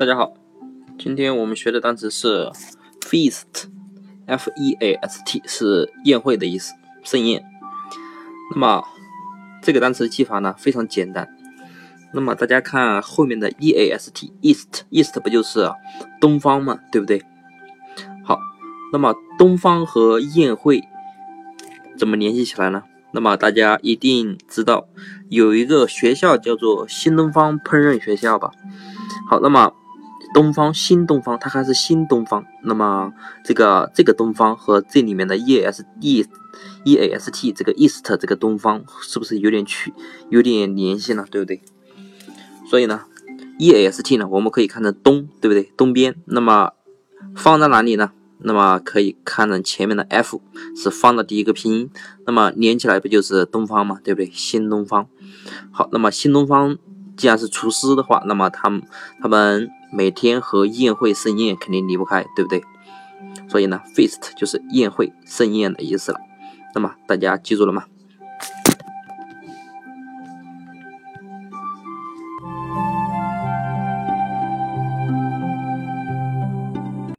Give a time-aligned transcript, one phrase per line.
[0.00, 0.32] 大家好，
[0.98, 2.50] 今天我们学的单词是
[3.02, 7.44] feast，f e a s t 是宴会的意思，盛宴。
[8.50, 8.82] 那么
[9.60, 11.28] 这个单词的记法呢非常简单。
[12.14, 15.70] 那么大家看后面的 e a s t，east，east 不就是
[16.18, 17.22] 东方嘛，对不对？
[18.24, 18.40] 好，
[18.94, 20.82] 那么东方和宴会
[21.98, 22.84] 怎么联系起来呢？
[23.12, 24.88] 那么大家一定知道
[25.28, 28.50] 有一个学校叫做新东方烹饪学校吧？
[29.28, 29.74] 好，那么
[30.34, 32.44] 东方新东方，它还是新东方。
[32.62, 33.12] 那么
[33.44, 36.24] 这个这个东方和这里面的 e s e
[36.84, 39.92] e a s t 这个 east 这个东方是不是有点区
[40.28, 41.24] 有点联系呢？
[41.30, 41.62] 对不对？
[42.68, 43.02] 所以呢
[43.58, 45.70] E S T 呢，我们可以看成东，对不对？
[45.76, 46.14] 东边。
[46.24, 46.72] 那么
[47.36, 48.12] 放在哪里呢？
[48.38, 50.40] 那么可以看成前面的 F
[50.74, 51.90] 是方的第一个拼音，
[52.24, 54.30] 那么连起来不就是东方嘛，对不对？
[54.32, 55.06] 新东方。
[55.70, 56.78] 好，那么新东方
[57.18, 58.82] 既然是厨师的话，那么他们
[59.20, 62.62] 他们每天和宴会盛宴肯定离不开，对不对？
[63.48, 66.18] 所以呢，feast 就是宴会盛宴的意思了。
[66.74, 67.84] 那么大家记住了吗？